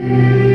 Senhor 0.00 0.49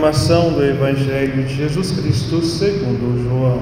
Proclamação 0.00 0.54
do 0.54 0.64
Evangelho 0.64 1.42
de 1.42 1.56
Jesus 1.56 1.92
Cristo 1.92 2.40
segundo 2.40 3.22
João. 3.22 3.60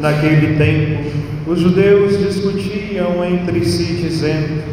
Naquele 0.00 0.56
tempo, 0.56 1.12
os 1.46 1.60
judeus 1.60 2.18
discutiam 2.18 3.24
entre 3.24 3.64
si, 3.64 3.84
dizendo: 4.02 4.64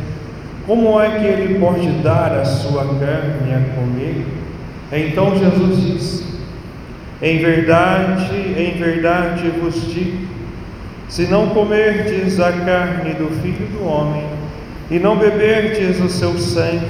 Como 0.66 1.00
é 1.00 1.20
que 1.20 1.26
ele 1.26 1.60
pode 1.60 1.88
dar 2.02 2.34
a 2.34 2.46
sua 2.46 2.84
carne 2.84 3.54
a 3.54 3.76
comer? 3.76 4.26
Então 4.91 5.38
Jesus 5.38 5.84
disse: 5.84 6.26
Em 7.22 7.38
verdade, 7.38 8.34
em 8.58 8.76
verdade 8.80 9.49
vos 9.62 9.76
digo 9.94 10.32
se 11.08 11.27
não 11.27 11.49
comerdes 11.49 12.40
a 12.40 12.52
carne 12.54 13.13
do 13.13 13.30
Filho 13.41 13.68
do 13.68 13.86
Homem 13.86 14.41
e 14.91 14.99
não 14.99 15.17
beberdes 15.17 15.99
o 15.99 16.09
seu 16.09 16.37
sangue, 16.37 16.85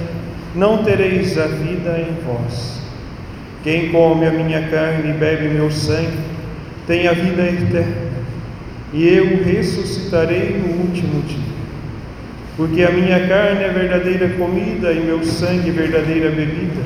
não 0.53 0.83
tereis 0.83 1.38
a 1.38 1.47
vida 1.47 1.97
em 1.99 2.13
vós. 2.25 2.81
Quem 3.63 3.89
come 3.91 4.25
a 4.25 4.31
minha 4.31 4.67
carne 4.67 5.11
e 5.11 5.13
bebe 5.13 5.47
meu 5.47 5.71
sangue 5.71 6.17
tem 6.85 7.07
a 7.07 7.13
vida 7.13 7.44
eterna, 7.44 8.11
e 8.91 9.07
eu 9.07 9.41
ressuscitarei 9.44 10.59
no 10.59 10.81
último 10.81 11.22
dia. 11.22 11.52
Porque 12.57 12.83
a 12.83 12.91
minha 12.91 13.27
carne 13.27 13.63
é 13.63 13.69
verdadeira 13.69 14.27
comida 14.29 14.91
e 14.91 14.99
meu 14.99 15.23
sangue 15.23 15.72
verdadeira 15.72 16.29
bebida. 16.29 16.81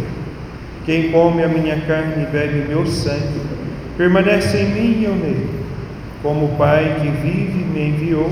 Quem 0.85 1.11
come 1.11 1.43
a 1.43 1.47
minha 1.47 1.79
carne 1.87 2.23
e 2.23 2.31
bebe 2.31 2.65
meu 2.67 2.85
sangue 2.85 3.41
permanece 3.97 4.57
em 4.57 4.65
mim 4.65 5.01
e 5.01 5.05
eu 5.05 5.15
nele 5.15 5.65
como 6.25 6.45
o 6.45 6.55
Pai 6.57 6.97
que 6.99 7.07
vive 7.07 7.63
me 7.71 7.89
enviou, 7.89 8.31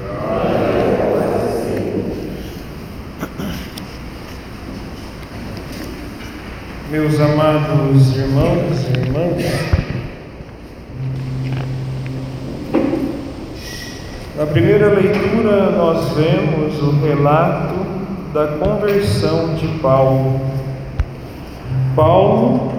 Meus 6.91 7.19
amados 7.21 8.17
irmãos 8.17 8.85
e 8.85 8.99
irmãs, 8.99 9.45
na 14.37 14.45
primeira 14.45 14.89
leitura 14.89 15.71
nós 15.71 16.13
vemos 16.17 16.81
o 16.81 16.99
relato 17.05 17.75
da 18.33 18.47
conversão 18.57 19.55
de 19.55 19.67
Paulo. 19.79 20.41
Paulo, 21.95 22.73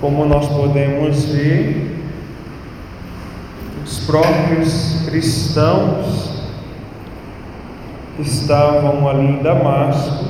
como 0.00 0.24
nós 0.24 0.48
podemos 0.48 1.26
ver, 1.26 1.97
os 3.88 4.00
próprios 4.00 5.02
cristãos 5.06 6.28
estavam 8.18 9.08
ali 9.08 9.26
em 9.26 9.42
Damasco 9.42 10.26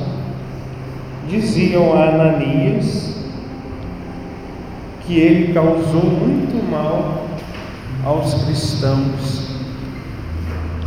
diziam 1.27 1.93
a 1.93 2.05
Ananias 2.05 3.17
que 5.05 5.19
ele 5.19 5.53
causou 5.53 6.05
muito 6.05 6.71
mal 6.71 7.25
aos 8.05 8.45
cristãos 8.45 9.49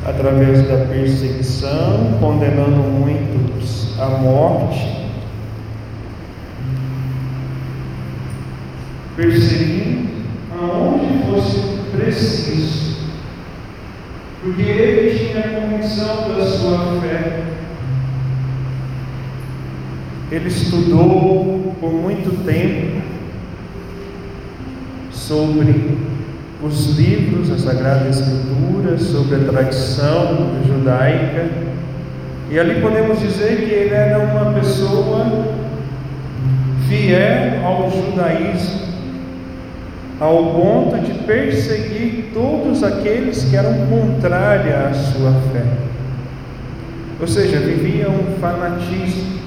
através 0.06 0.66
da 0.66 0.86
perseguição, 0.86 2.16
condenando 2.20 2.78
muitos 2.78 4.00
à 4.00 4.06
morte, 4.06 5.06
perseguindo 9.14 9.71
preciso, 12.22 12.96
porque 14.42 14.62
ele 14.62 15.18
tinha 15.18 15.60
convicção 15.60 16.36
da 16.36 16.46
sua 16.46 17.00
fé. 17.00 17.42
Ele 20.30 20.48
estudou 20.48 21.76
por 21.80 21.92
muito 21.92 22.44
tempo 22.44 23.02
sobre 25.10 25.98
os 26.62 26.96
livros, 26.96 27.50
a 27.50 27.58
Sagrada 27.58 28.08
Escritura, 28.08 28.96
sobre 28.98 29.36
a 29.36 29.38
tradição 29.40 30.52
judaica, 30.66 31.50
e 32.50 32.58
ali 32.58 32.80
podemos 32.80 33.20
dizer 33.20 33.56
que 33.56 33.74
ele 33.74 33.94
era 33.94 34.18
uma 34.20 34.52
pessoa 34.52 35.26
fiel 36.88 37.66
ao 37.66 37.90
judaísmo 37.90 38.91
ao 40.20 40.52
ponto 40.52 40.98
de 40.98 41.12
perseguir 41.24 42.30
todos 42.32 42.82
aqueles 42.82 43.44
que 43.44 43.56
eram 43.56 43.86
contrários 43.86 44.74
à 44.74 44.94
sua 44.94 45.32
fé. 45.52 45.64
Ou 47.20 47.26
seja, 47.26 47.58
vivia 47.58 48.08
um 48.08 48.40
fanatismo, 48.40 49.40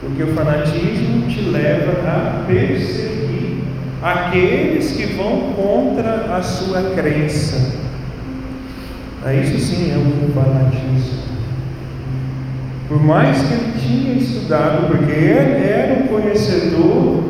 porque 0.00 0.22
o 0.22 0.34
fanatismo 0.34 1.26
te 1.28 1.40
leva 1.40 1.92
a 2.08 2.44
perseguir 2.46 3.58
aqueles 4.02 4.92
que 4.92 5.06
vão 5.14 5.52
contra 5.54 6.36
a 6.36 6.42
sua 6.42 6.94
crença. 6.94 7.74
Isso 9.42 9.58
sim 9.58 9.92
é 9.92 9.96
um 9.96 10.32
fanatismo. 10.32 11.26
Por 12.86 13.02
mais 13.02 13.42
que 13.42 13.54
ele 13.54 13.72
tinha 13.80 14.14
estudado, 14.14 14.86
porque 14.86 15.10
ele 15.10 15.68
era 15.68 15.94
um 15.94 16.06
conhecedor 16.06 17.24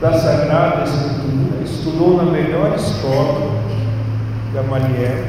da 0.00 0.14
Sagrada 0.14 0.84
Escritura, 0.84 1.62
estudou 1.62 2.16
na 2.16 2.32
melhor 2.32 2.74
escola, 2.74 3.60
Gamaliel, 4.54 5.24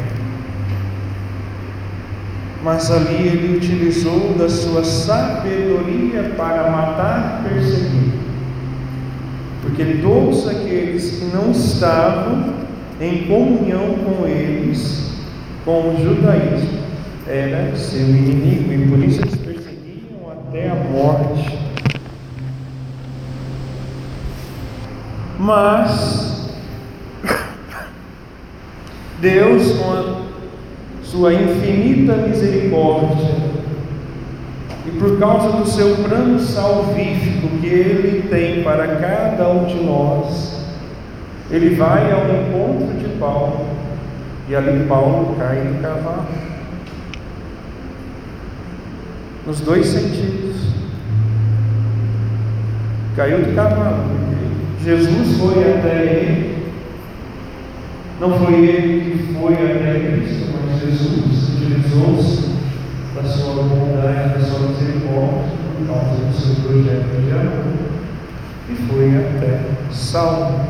mas 2.64 2.90
ali 2.90 3.28
ele 3.28 3.58
utilizou 3.58 4.34
da 4.38 4.48
sua 4.48 4.84
sabedoria 4.86 6.34
para 6.38 6.70
matar 6.70 7.42
e 7.46 7.50
perseguir, 7.50 8.14
porque 9.62 10.00
todos 10.02 10.48
aqueles 10.48 11.20
que 11.20 11.26
não 11.36 11.52
estavam 11.52 12.54
em 13.02 13.26
comunhão 13.26 13.96
com 14.06 14.26
eles, 14.26 15.12
com 15.66 15.90
o 15.90 15.98
judaísmo, 16.02 16.80
era 17.28 17.76
seu 17.76 18.08
inimigo, 18.08 18.72
e 18.72 18.88
por 18.88 19.00
isso 19.00 19.22
eles 19.22 19.36
perseguiam 19.36 20.32
até 20.32 20.70
a 20.70 20.76
morte. 20.76 21.61
Mas 25.42 26.54
Deus, 29.20 29.72
com 29.72 29.92
a 29.92 30.22
sua 31.02 31.34
infinita 31.34 32.14
misericórdia, 32.14 33.36
e 34.86 34.92
por 35.00 35.18
causa 35.18 35.58
do 35.58 35.66
seu 35.66 35.96
plano 35.96 36.40
salvífico 36.40 37.48
que 37.60 37.66
Ele 37.66 38.30
tem 38.30 38.64
para 38.64 38.98
cada 38.98 39.50
um 39.50 39.66
de 39.66 39.84
nós, 39.84 40.64
Ele 41.50 41.74
vai 41.74 42.12
ao 42.12 42.22
encontro 42.22 42.96
de 43.00 43.18
Paulo, 43.18 43.66
e 44.48 44.56
ali 44.56 44.86
Paulo 44.86 45.36
cai 45.40 45.56
do 45.56 45.82
cavalo. 45.82 46.28
Nos 49.48 49.60
dois 49.62 49.88
sentidos. 49.88 50.72
Caiu 53.16 53.40
do 53.40 53.56
cavalo, 53.56 54.21
Jesus 54.84 55.38
foi 55.38 55.64
até 55.74 56.04
ele. 56.04 56.52
Não 58.20 58.38
foi 58.40 58.54
ele 58.54 59.12
que 59.12 59.34
foi 59.34 59.54
até 59.54 60.00
Cristo, 60.00 60.54
mas 60.66 60.82
Jesus 60.82 61.50
utilizou-se 61.56 62.50
da 63.16 63.24
sua 63.24 63.64
bondade, 63.64 64.40
da 64.40 64.46
sua 64.46 64.70
misericórdia, 64.70 65.52
por 65.78 65.88
causa 65.88 66.26
do 66.26 66.34
seu 66.34 66.56
projeto 66.64 67.22
de 67.24 67.32
amor, 67.32 67.74
e 68.70 68.76
foi 68.88 69.18
até 69.18 69.60
Saulo. 69.92 70.62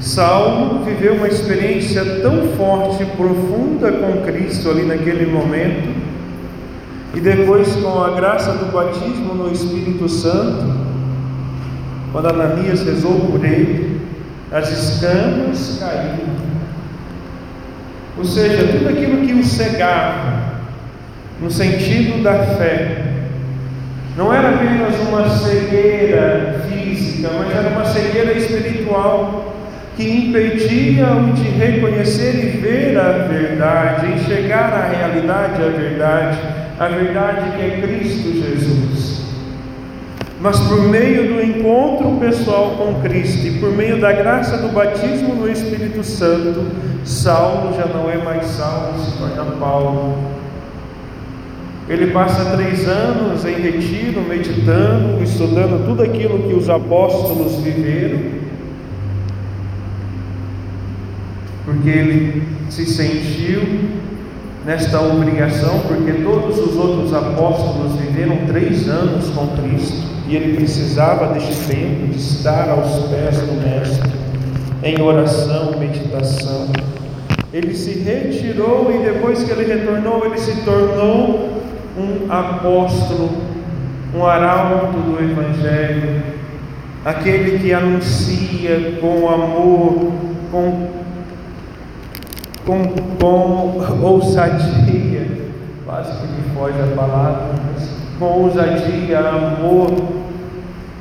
Saulo 0.00 0.84
viveu 0.84 1.14
uma 1.14 1.28
experiência 1.28 2.04
tão 2.20 2.48
forte 2.56 3.02
e 3.02 3.06
profunda 3.06 3.92
com 3.92 4.22
Cristo 4.22 4.70
ali 4.70 4.84
naquele 4.84 5.30
momento, 5.30 5.94
e 7.14 7.20
depois, 7.20 7.74
com 7.76 8.02
a 8.02 8.10
graça 8.10 8.52
do 8.52 8.72
batismo 8.72 9.34
no 9.34 9.52
Espírito 9.52 10.08
Santo, 10.08 10.81
quando 12.12 12.28
Ananias 12.28 12.84
rezou 12.84 13.18
por 13.20 13.44
ele, 13.44 14.00
as 14.52 14.70
escamas 14.70 15.78
caíram. 15.80 16.30
Ou 18.18 18.24
seja, 18.24 18.68
tudo 18.68 18.90
aquilo 18.90 19.26
que 19.26 19.32
o 19.32 19.42
cegava, 19.42 20.42
no 21.40 21.50
sentido 21.50 22.22
da 22.22 22.34
fé, 22.34 23.02
não 24.16 24.32
era 24.32 24.50
apenas 24.50 24.94
uma 25.08 25.26
cegueira 25.30 26.66
física, 26.68 27.30
mas 27.38 27.56
era 27.56 27.70
uma 27.70 27.84
cegueira 27.86 28.34
espiritual 28.34 29.54
que 29.96 30.08
impedia-o 30.08 31.32
de 31.32 31.48
reconhecer 31.48 32.44
e 32.44 32.58
ver 32.58 32.98
a 32.98 33.26
verdade, 33.26 34.12
enxergar 34.12 34.72
a 34.72 34.88
realidade, 34.88 35.62
a 35.62 35.68
verdade, 35.68 36.38
a 36.78 36.88
verdade 36.88 37.56
que 37.56 37.62
é 37.62 37.80
Cristo 37.80 38.32
Jesus. 38.32 39.01
Mas 40.42 40.58
por 40.58 40.82
meio 40.88 41.32
do 41.32 41.40
encontro 41.40 42.18
pessoal 42.18 42.72
com 42.72 43.00
Cristo 43.00 43.46
e 43.46 43.60
por 43.60 43.70
meio 43.70 44.00
da 44.00 44.12
graça 44.12 44.58
do 44.58 44.72
batismo 44.72 45.36
no 45.36 45.48
Espírito 45.48 46.02
Santo, 46.02 46.66
Saulo 47.04 47.76
já 47.76 47.86
não 47.86 48.10
é 48.10 48.16
mais 48.16 48.46
Saulo, 48.46 48.98
se 48.98 49.16
torna 49.18 49.44
Paulo. 49.52 50.18
Ele 51.88 52.08
passa 52.08 52.56
três 52.56 52.88
anos 52.88 53.44
em 53.44 53.54
retiro, 53.54 54.20
meditando, 54.22 55.22
estudando 55.22 55.86
tudo 55.86 56.02
aquilo 56.02 56.48
que 56.48 56.54
os 56.54 56.68
apóstolos 56.68 57.56
viveram 57.62 58.42
porque 61.64 61.88
ele 61.88 62.42
se 62.68 62.84
sentiu 62.86 63.62
nesta 64.64 65.00
obrigação, 65.00 65.80
porque 65.86 66.12
todos 66.12 66.58
os 66.58 66.76
outros 66.76 67.14
apóstolos 67.14 67.94
viveram 67.96 68.46
três 68.46 68.88
anos 68.88 69.30
com 69.30 69.46
Cristo 69.48 70.02
e 70.32 70.36
ele 70.36 70.56
precisava 70.56 71.34
deste 71.34 71.54
tempo 71.66 72.06
de 72.06 72.16
estar 72.16 72.70
aos 72.70 73.06
pés 73.10 73.38
do 73.42 73.52
Mestre, 73.60 74.10
em 74.82 74.98
oração, 74.98 75.78
meditação. 75.78 76.68
Ele 77.52 77.74
se 77.74 77.98
retirou 77.98 78.90
e 78.90 79.04
depois 79.04 79.44
que 79.44 79.50
ele 79.50 79.70
retornou, 79.70 80.24
ele 80.24 80.38
se 80.38 80.64
tornou 80.64 81.50
um 81.98 82.32
apóstolo, 82.32 83.42
um 84.16 84.24
arauto 84.24 84.96
do 85.00 85.22
Evangelho, 85.22 86.22
aquele 87.04 87.58
que 87.58 87.74
anuncia 87.74 88.98
com 89.02 89.28
amor, 89.28 90.12
com 90.50 91.02
com, 92.64 92.84
com 93.18 94.02
ousadia, 94.02 95.26
quase 95.84 96.12
que 96.12 96.26
me 96.28 96.54
foge 96.54 96.80
a 96.80 96.96
palavra, 96.96 97.54
mas 97.66 97.90
com 98.18 98.44
ousadia, 98.44 99.18
amor, 99.18 100.21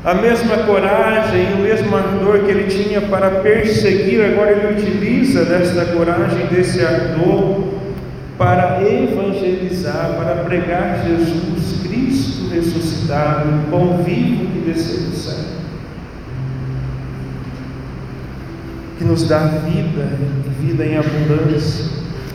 a 0.04 0.14
mesma 0.16 0.58
coragem, 0.64 1.54
o 1.54 1.58
mesmo 1.58 1.96
ardor 1.96 2.40
que 2.40 2.52
ele 2.52 2.64
tinha 2.64 3.02
para 3.02 3.30
perseguir, 3.42 4.24
agora 4.24 4.52
ele 4.52 4.82
utiliza 4.82 5.46
desta 5.46 5.86
coragem, 5.86 6.48
desse 6.48 6.84
ardor, 6.84 7.66
para 8.38 8.82
evangelizar, 8.82 10.16
para 10.18 10.44
pregar 10.44 11.04
Jesus 11.06 11.82
Cristo 11.84 12.50
ressuscitado, 12.50 13.50
o 13.50 13.70
pão 13.70 14.04
vivo 14.04 14.48
que 14.48 14.60
desceu 14.72 15.10
do 15.10 15.16
céu. 15.16 15.62
que 19.02 19.06
nos 19.08 19.28
dá 19.28 19.40
vida, 19.40 20.08
vida 20.60 20.86
em 20.86 20.96
abundância. 20.96 21.86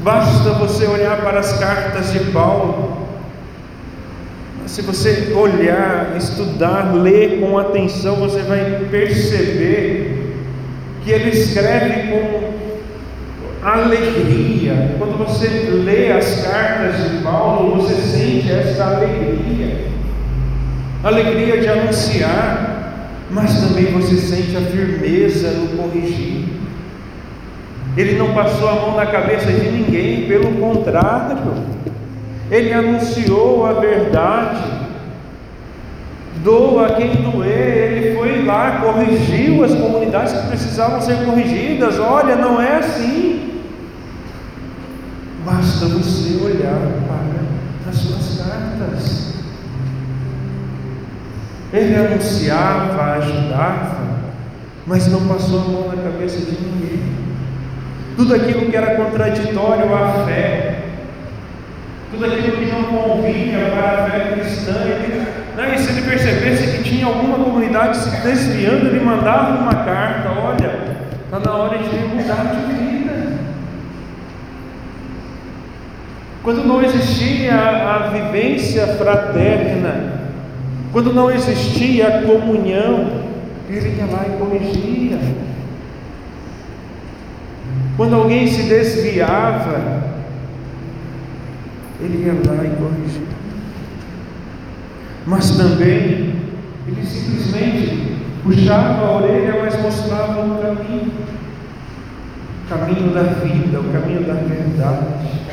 Basta 0.00 0.50
você 0.54 0.84
olhar 0.86 1.18
para 1.18 1.38
as 1.38 1.52
cartas 1.60 2.12
de 2.12 2.18
Paulo. 2.32 2.85
Se 4.66 4.82
você 4.82 5.32
olhar, 5.34 6.14
estudar, 6.16 6.94
ler 6.94 7.40
com 7.40 7.58
atenção, 7.58 8.16
você 8.16 8.40
vai 8.42 8.86
perceber 8.90 10.34
que 11.04 11.10
ele 11.10 11.30
escreve 11.30 12.10
com 12.10 13.66
alegria. 13.66 14.96
Quando 14.98 15.16
você 15.18 15.48
lê 15.70 16.12
as 16.12 16.42
cartas 16.42 17.10
de 17.10 17.22
Paulo, 17.22 17.76
você 17.76 17.94
sente 17.94 18.50
essa 18.50 18.84
alegria 18.84 19.86
alegria 21.06 21.60
de 21.60 21.68
anunciar, 21.68 23.10
mas 23.30 23.60
também 23.60 23.86
você 23.86 24.16
sente 24.16 24.56
a 24.56 24.60
firmeza 24.60 25.50
no 25.52 25.68
corrigir. 25.76 26.46
Ele 27.96 28.18
não 28.18 28.34
passou 28.34 28.68
a 28.68 28.74
mão 28.74 28.96
na 28.96 29.06
cabeça 29.06 29.50
de 29.50 29.70
ninguém, 29.70 30.26
pelo 30.26 30.52
contrário, 30.56 31.54
ele 32.50 32.72
anunciou 32.72 33.66
a 33.66 33.74
verdade. 33.74 34.76
Doa 36.42 36.90
quem 36.90 37.10
doer, 37.16 37.92
ele 37.92 38.16
foi 38.16 38.44
lá, 38.44 38.80
corrigiu 38.80 39.64
as 39.64 39.74
comunidades 39.74 40.32
que 40.32 40.48
precisavam 40.48 41.00
ser 41.00 41.24
corrigidas. 41.24 41.98
Olha, 41.98 42.36
não 42.36 42.60
é 42.60 42.76
assim. 42.76 43.62
Basta 45.44 45.86
você 45.86 46.44
olhar 46.44 46.78
para 47.06 47.90
as 47.90 47.96
suas 47.96 48.46
cartas. 48.46 49.34
Ele 51.72 51.96
anunciava, 51.96 53.02
ajudava, 53.14 54.06
mas 54.86 55.08
não 55.08 55.26
passou 55.26 55.60
a 55.60 55.64
mão 55.64 55.88
na 55.88 56.02
cabeça 56.02 56.38
de 56.38 56.52
ninguém 56.52 57.16
tudo 58.16 58.34
aquilo 58.34 58.70
que 58.70 58.76
era 58.76 58.96
contraditório 58.96 59.94
à 59.94 60.24
fé, 60.24 60.85
tudo 62.16 62.32
aquilo 62.32 62.56
que 62.56 62.72
não 62.72 62.84
convinha 62.84 63.70
para 63.70 64.04
a 64.04 64.10
fé 64.10 64.32
cristã. 64.32 64.72
Ele, 64.84 65.22
né, 65.54 65.74
e 65.74 65.78
se 65.78 65.92
ele 65.92 66.08
percebesse 66.08 66.78
que 66.78 66.84
tinha 66.84 67.06
alguma 67.06 67.38
comunidade 67.38 67.96
se 67.98 68.10
desviando, 68.22 68.86
ele 68.86 69.04
mandava 69.04 69.58
uma 69.58 69.74
carta: 69.84 70.30
olha, 70.30 70.96
está 71.24 71.38
na 71.38 71.56
hora 71.56 71.78
de 71.78 71.96
mudar 72.08 72.54
de 72.54 72.74
vida. 72.74 73.36
Quando 76.42 76.66
não 76.66 76.82
existia 76.82 77.54
a, 77.54 77.94
a 77.94 77.98
vivência 78.08 78.86
fraterna, 78.86 80.14
quando 80.92 81.12
não 81.12 81.30
existia 81.30 82.08
a 82.08 82.22
comunhão, 82.22 83.10
ele 83.68 83.96
ia 83.98 84.06
lá 84.06 84.24
e 84.26 84.38
corrigia. 84.38 85.18
Quando 87.96 88.14
alguém 88.14 88.46
se 88.46 88.62
desviava, 88.62 90.15
ele 92.00 92.24
ia 92.24 92.32
lá 92.32 92.64
e 92.64 92.70
corrigia. 92.76 93.26
Mas 95.26 95.50
também, 95.56 96.34
ele 96.86 97.04
simplesmente 97.04 98.16
puxava 98.42 99.06
a 99.06 99.16
orelha, 99.16 99.60
mas 99.62 99.80
mostrava 99.80 100.40
o 100.44 100.58
caminho 100.60 101.12
o 102.64 102.68
caminho 102.68 103.14
da 103.14 103.22
vida, 103.22 103.78
o 103.78 103.92
caminho 103.92 104.24
da 104.24 104.34
verdade. 104.34 105.46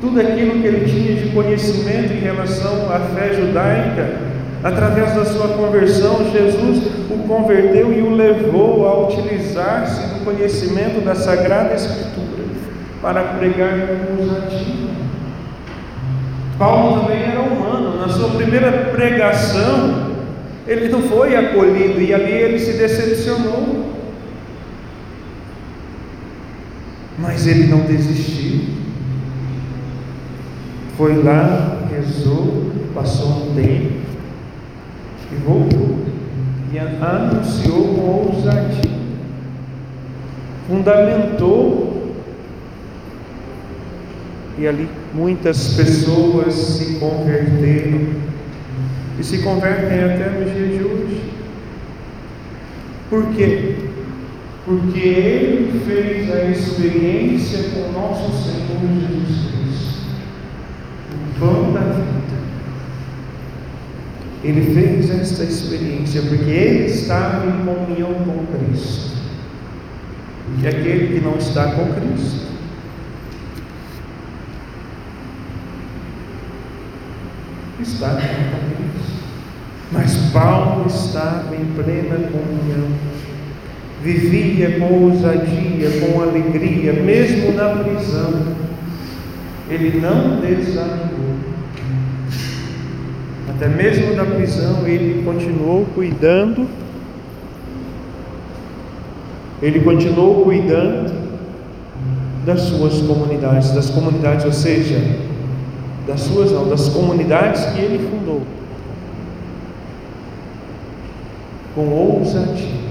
Tudo 0.00 0.20
aquilo 0.20 0.60
que 0.60 0.66
ele 0.66 0.88
tinha 0.88 1.16
de 1.16 1.30
conhecimento 1.30 2.12
em 2.12 2.20
relação 2.20 2.88
à 2.92 3.00
fé 3.00 3.34
judaica, 3.34 4.28
Através 4.62 5.14
da 5.14 5.24
sua 5.24 5.48
conversão, 5.48 6.32
Jesus 6.32 6.82
o 7.08 7.28
converteu 7.28 7.92
e 7.92 8.02
o 8.02 8.10
levou 8.10 8.88
a 8.88 9.06
utilizar-se 9.06 10.00
do 10.14 10.24
conhecimento 10.24 11.00
da 11.04 11.14
Sagrada 11.14 11.74
Escritura 11.74 12.27
para 13.00 13.22
pregar 13.22 13.86
com 13.86 14.22
ousadia. 14.22 14.88
Paulo 16.58 17.02
também 17.02 17.22
era 17.22 17.40
humano, 17.40 18.00
na 18.00 18.08
sua 18.08 18.30
primeira 18.30 18.72
pregação, 18.92 20.08
ele 20.66 20.88
não 20.88 21.02
foi 21.02 21.36
acolhido 21.36 22.00
e 22.00 22.12
ali 22.12 22.32
ele 22.32 22.58
se 22.58 22.72
decepcionou. 22.72 23.94
Mas 27.18 27.46
ele 27.46 27.66
não 27.68 27.80
desistiu. 27.80 28.78
Foi 30.96 31.22
lá, 31.22 31.86
rezou, 31.90 32.72
passou 32.94 33.50
um 33.50 33.54
tempo, 33.54 33.92
e 35.30 35.36
voltou 35.44 35.98
e 36.72 36.78
anunciou 36.78 37.94
com 37.94 38.34
ousadia, 38.34 38.90
fundamentou, 40.66 41.87
e 44.58 44.66
ali 44.66 44.88
muitas 45.14 45.74
pessoas 45.74 46.52
se 46.52 46.96
converteram, 46.96 48.00
e 49.18 49.22
se 49.22 49.38
convertem 49.38 49.98
até 50.00 50.30
no 50.30 50.44
dia 50.50 50.78
de 50.78 50.84
hoje. 50.84 51.22
Por 53.08 53.26
quê? 53.34 53.76
Porque 54.64 54.98
ele 54.98 55.80
fez 55.86 56.30
a 56.32 56.44
experiência 56.50 57.70
com 57.70 57.92
nosso 57.92 58.30
Senhor 58.42 58.80
Jesus 58.80 59.46
Cristo, 59.46 59.98
o 61.14 61.40
pão 61.40 61.72
da 61.72 61.80
vida. 61.80 62.18
Ele 64.42 64.74
fez 64.74 65.10
esta 65.10 65.44
experiência 65.44 66.22
porque 66.22 66.50
ele 66.50 66.86
estava 66.86 67.46
em 67.46 67.64
comunhão 67.64 68.14
com 68.14 68.46
Cristo. 68.58 69.18
E 70.62 70.66
aquele 70.66 71.14
que 71.14 71.20
não 71.20 71.36
está 71.36 71.72
com 71.72 71.92
Cristo 71.94 72.47
está 77.80 78.10
com 78.10 78.18
Cristo. 78.18 79.18
Mas 79.90 80.16
Paulo 80.32 80.86
estava 80.86 81.54
em 81.54 81.64
plena 81.74 82.28
comunhão, 82.28 82.88
vivia 84.02 84.78
com 84.78 85.04
ousadia, 85.04 85.90
com 86.00 86.20
alegria, 86.20 86.92
mesmo 86.92 87.52
na 87.52 87.70
prisão. 87.82 88.58
Ele 89.70 90.00
não 90.00 90.40
desanimou. 90.40 91.36
Até 93.48 93.68
mesmo 93.68 94.14
na 94.14 94.24
prisão, 94.24 94.86
ele 94.86 95.22
continuou 95.24 95.86
cuidando. 95.94 96.66
Ele 99.60 99.80
continuou 99.80 100.44
cuidando 100.44 101.12
das 102.46 102.60
suas 102.60 103.00
comunidades, 103.02 103.72
das 103.72 103.90
comunidades, 103.90 104.44
ou 104.44 104.52
seja, 104.52 104.96
das 106.08 106.20
suas 106.22 106.50
não, 106.50 106.66
das 106.66 106.88
comunidades 106.88 107.66
que 107.66 107.80
ele 107.80 108.08
fundou. 108.08 108.42
Com 111.74 111.86
ousadia. 111.90 112.88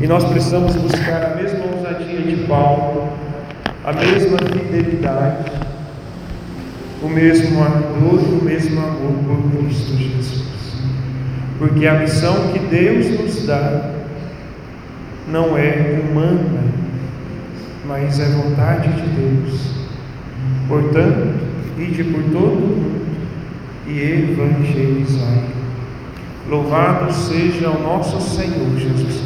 E 0.00 0.06
nós 0.08 0.24
precisamos 0.24 0.74
buscar 0.74 1.22
a 1.22 1.36
mesma 1.36 1.64
ousadia 1.72 2.20
de 2.20 2.44
Paulo, 2.48 3.08
a 3.84 3.92
mesma 3.92 4.38
fidelidade, 4.38 5.52
o 7.00 7.08
mesmo 7.08 7.62
ardor 7.62 8.20
e 8.28 8.38
o 8.40 8.44
mesmo 8.44 8.80
amor 8.80 9.12
por 9.24 9.58
Cristo 9.58 9.96
Jesus. 9.96 10.44
Porque 11.60 11.86
a 11.86 11.94
missão 11.94 12.52
que 12.52 12.58
Deus 12.58 13.20
nos 13.20 13.46
dá 13.46 13.92
não 15.28 15.56
é 15.56 16.00
humana, 16.02 16.64
mas 17.86 18.18
é 18.18 18.24
vontade 18.24 18.88
de 18.92 19.08
Deus. 19.10 19.75
Portanto, 20.68 21.34
ide 21.78 22.04
por 22.04 22.22
todo 22.24 22.54
mundo 22.54 23.06
e 23.86 24.00
evangelizai. 24.00 25.44
Louvado 26.48 27.12
seja 27.12 27.70
o 27.70 27.82
nosso 27.82 28.20
Senhor 28.20 28.76
Jesus 28.76 29.02
Cristo. 29.02 29.25